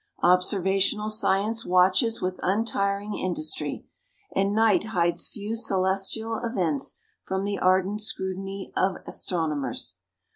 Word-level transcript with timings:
Observational 0.23 1.09
science 1.11 1.63
watches 1.63 2.23
with 2.23 2.39
untiring 2.41 3.13
industry, 3.13 3.85
and 4.35 4.51
night 4.51 4.85
hides 4.85 5.29
few 5.29 5.55
celestial 5.55 6.41
events 6.43 6.97
from 7.27 7.43
the 7.43 7.59
ardent 7.59 8.01
scrutiny 8.01 8.73
of 8.75 8.95
astronomers. 9.05 9.97